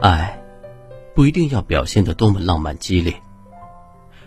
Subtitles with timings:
[0.00, 0.42] 爱，
[1.14, 3.14] 不一定要表现得多么浪漫激烈，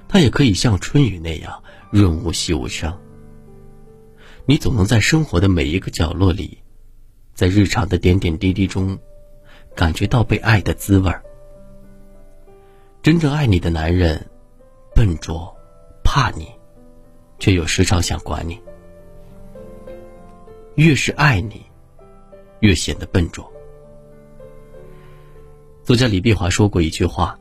[0.07, 2.95] 它也可以像春雨那样润物细无声。
[4.45, 6.59] 你总能在生活的每一个角落里，
[7.33, 8.97] 在日常的点点滴滴中，
[9.75, 11.23] 感觉到被爱的滋味儿。
[13.01, 14.23] 真正爱你的男人，
[14.93, 15.55] 笨拙，
[16.03, 16.47] 怕你，
[17.39, 18.59] 却又时常想管你。
[20.75, 21.65] 越是爱你，
[22.59, 23.52] 越显得笨拙。
[25.83, 27.37] 作家李碧华说过一句话：“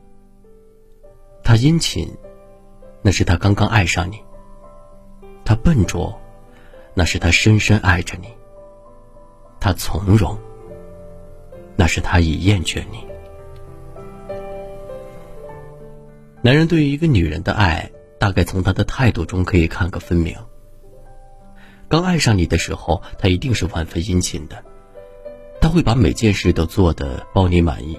[1.45, 2.13] 他殷勤，
[3.01, 4.17] 那是他刚刚爱上你；
[5.45, 6.19] 他笨拙，
[6.93, 8.27] 那是他深深爱着你；
[9.61, 10.37] 他从容，
[11.77, 13.07] 那是他已厌倦你。”
[16.43, 20.35] 男人对于一个女人的爱，大概从他的态度中可以看个分明。
[21.87, 24.61] 刚爱上你的时候，他一定是万分殷勤的，
[25.61, 27.97] 他会把每件事都做得包你满意。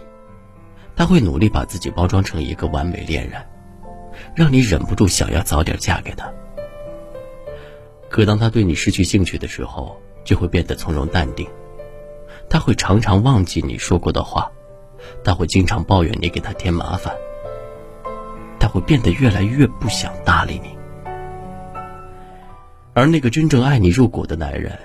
[0.97, 3.45] 他会努力把自己包装成一个完美恋人，
[4.35, 6.33] 让你忍不住想要早点嫁给他。
[8.09, 11.47] 可当他对你失去兴趣的时候，就会变得从容淡定。
[12.49, 14.51] 他会常常忘记你说过的话，
[15.25, 17.13] 他会经常抱怨你给他添麻烦。
[18.61, 20.77] 他会变得越来越不想搭理你。
[22.95, 24.79] 而那个真正爱你入骨的男人，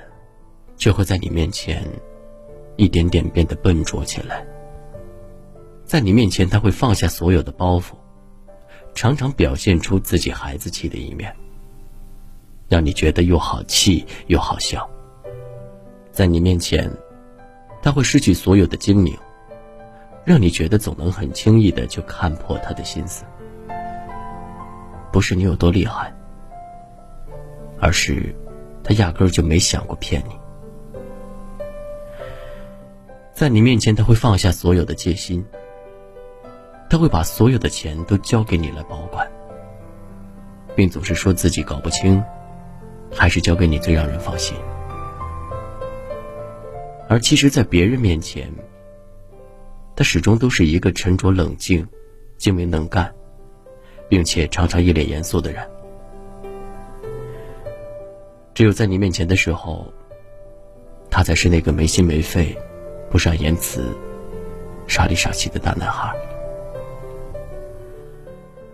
[0.75, 1.83] 却会在你面前，
[2.77, 4.43] 一点点变得笨拙起来。
[5.89, 7.93] 在你面前，他会放下所有的包袱，
[8.93, 11.35] 常常表现出自己孩子气的一面，
[12.67, 14.87] 让你觉得又好气又好笑。
[16.11, 16.95] 在你面前，
[17.81, 19.17] 他会失去所有的精明，
[20.23, 23.25] 让你觉得总能很轻易的就看破他的心思。
[25.11, 26.13] 不是你有多厉害，
[27.79, 28.35] 而是
[28.83, 30.35] 他压根儿就没想过骗你。
[33.33, 35.43] 在你面前，他会放下所有的戒心。
[36.99, 39.27] 会把所有的钱都交给你来保管，
[40.75, 42.21] 并总是说自己搞不清，
[43.11, 44.55] 还是交给你最让人放心。
[47.07, 48.51] 而其实，在别人面前，
[49.95, 51.87] 他始终都是一个沉着冷静、
[52.37, 53.11] 精明能干，
[54.07, 55.67] 并且常常一脸严肃的人。
[58.53, 59.91] 只有在你面前的时候，
[61.09, 62.55] 他才是那个没心没肺、
[63.09, 63.85] 不善言辞、
[64.85, 66.13] 傻里傻气的大男孩。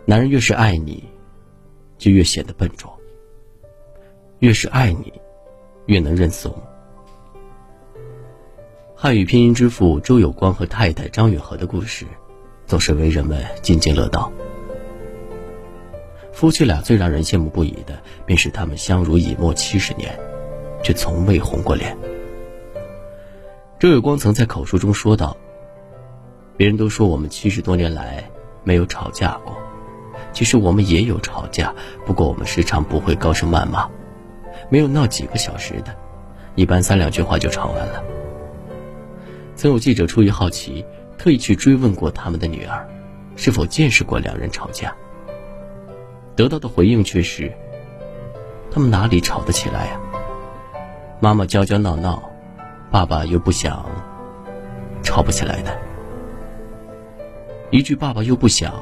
[0.07, 1.03] 男人越是爱你，
[1.97, 2.87] 就越显得笨拙；
[4.37, 5.11] 越是爱你，
[5.87, 6.55] 越能认怂。
[8.95, 12.05] 汉语拼音之父周有光和太太张允和的故事，
[12.67, 14.31] 总是为人们津津乐道。
[16.31, 20.15] 夫妻俩最让人羡慕不已的，便是他们相濡以沫七十年，
[20.83, 21.97] 却从未红过脸。
[23.79, 25.35] 周有光曾在口述中说道
[26.55, 28.23] ：“别人都说我们七十多年来
[28.63, 29.57] 没有吵架过。”
[30.35, 31.73] 其实我们也有吵架，
[32.05, 33.89] 不过我们时常不会高声谩骂，
[34.69, 35.95] 没有闹几个小时的，
[36.55, 38.03] 一般三两句话就吵完了。
[39.55, 40.85] 曾有记者出于好奇，
[41.17, 42.85] 特意去追问过他们的女儿，
[43.37, 44.93] 是否见识过两人吵架。
[46.35, 47.49] 得到的回应却是，
[48.69, 49.99] 他们哪里吵得起来呀？
[51.21, 52.21] 妈妈娇娇闹闹，
[52.91, 53.85] 爸爸又不想，
[55.01, 55.71] 吵不起来的。
[57.71, 58.73] 一句爸爸又不想。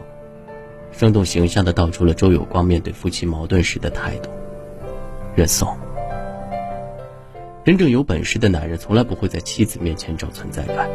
[0.93, 4.29] 生动形象地道出了周有光面对夫妻矛盾时的态度：
[5.35, 5.75] 认怂。
[7.65, 10.87] 真正有本事的男人，从来不会在妻子面前找存在感。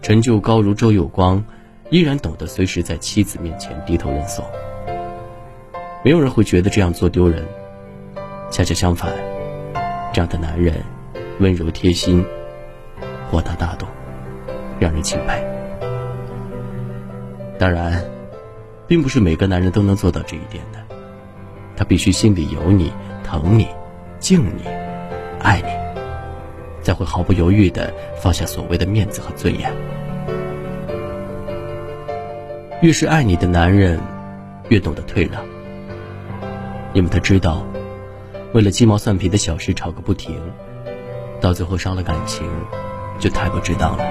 [0.00, 1.44] 成就高如周有光，
[1.90, 4.44] 依然懂得随时在妻子面前低头认怂。
[6.04, 7.44] 没有人会觉得这样做丢人，
[8.50, 9.12] 恰恰相反，
[10.12, 10.74] 这样的男人
[11.40, 12.24] 温柔贴心、
[13.28, 13.86] 豁达大度，
[14.78, 15.44] 让人钦佩。
[17.58, 18.17] 当然。
[18.88, 20.78] 并不是每个男人都能做到这一点的，
[21.76, 22.90] 他必须心里有你、
[23.22, 23.68] 疼你、
[24.18, 24.62] 敬你、
[25.40, 25.68] 爱你，
[26.82, 29.70] 才会毫不犹豫的放下所谓的面子和尊严。
[32.80, 34.00] 越是爱你的男人，
[34.70, 35.44] 越懂得退让，
[36.94, 37.62] 因为他知道，
[38.54, 40.40] 为了鸡毛蒜皮的小事吵个不停，
[41.42, 42.48] 到最后伤了感情，
[43.18, 44.04] 就太不值当了。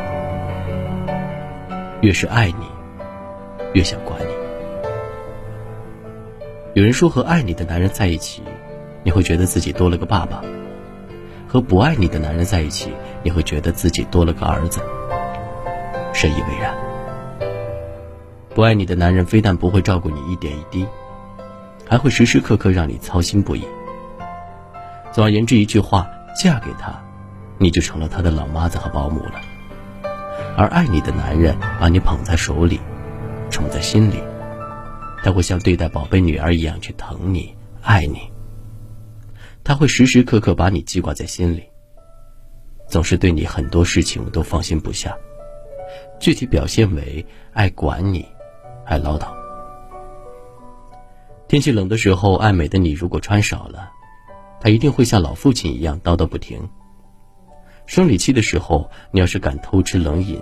[2.01, 2.67] 越是爱你，
[3.73, 4.16] 越想管。
[6.77, 8.43] 有人说，和爱你的男人在一起，
[9.01, 10.43] 你会觉得自己多了个爸爸；
[11.47, 12.91] 和不爱你的男人在一起，
[13.23, 14.79] 你会觉得自己多了个儿子。
[16.13, 16.75] 深以为然。
[18.53, 20.85] 不爱你的男人非但不会照顾你一点一滴，
[21.83, 23.63] 还会时时刻刻让你操心不已。
[25.11, 26.07] 总而言之，一句话，
[26.39, 26.93] 嫁给他，
[27.57, 29.41] 你就成了他的老妈子和保姆了。
[30.55, 32.79] 而爱你的男人把你捧在手里，
[33.49, 34.21] 宠在心里，
[35.27, 38.31] 他会像对待宝贝女儿一样去疼你、爱你。
[39.61, 41.65] 他会时时刻刻把你记挂在心里，
[42.87, 45.13] 总是对你很多事情都放心不下。
[46.17, 48.25] 具体表现为爱管你，
[48.85, 49.27] 爱唠叨。
[51.49, 53.91] 天气冷的时候，爱美的你如果穿少了，
[54.61, 56.69] 他一定会像老父亲一样叨叨不停。
[57.85, 60.41] 生理期的时候，你要是敢偷吃冷饮，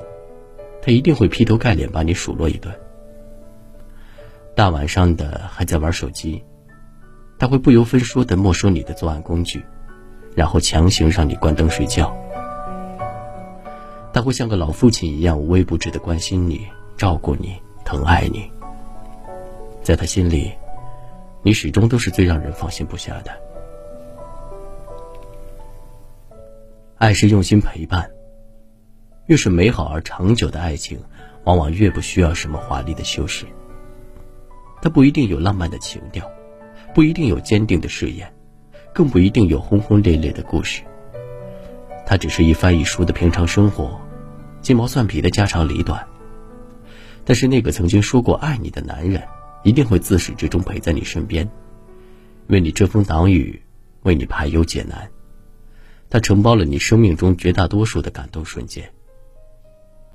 [0.79, 2.71] 他一定会劈头盖脸把你数落一顿。
[4.55, 6.41] 大晚上的还在玩手机，
[7.37, 9.61] 他会不由分说的没收你的作案工具，
[10.33, 12.15] 然后强行让你关灯睡觉。
[14.13, 16.65] 他会像个老父亲一样无微不至的关心你、
[16.95, 18.49] 照顾你、疼爱你。
[19.83, 20.53] 在他心里，
[21.43, 23.31] 你始终都是最让人放心不下的。
[26.97, 28.09] 爱是用心陪伴。
[29.25, 30.97] 越是美好而长久的爱情，
[31.43, 33.45] 往往越不需要什么华丽的修饰。
[34.85, 36.31] 它不一定有浪漫的情调，
[36.93, 38.31] 不一定有坚定的誓言，
[38.93, 40.83] 更不一定有轰轰烈烈的故事。
[42.05, 43.99] 它只是一番一书的平常生活，
[44.61, 46.05] 鸡毛蒜皮的家长里短。
[47.23, 49.23] 但是那个曾经说过爱你的男人，
[49.63, 51.49] 一定会自始至终陪在你身边，
[52.45, 53.59] 为你遮风挡雨，
[54.03, 55.09] 为你排忧解难。
[56.11, 58.87] 他承包了你生命中绝大多数的感动瞬间。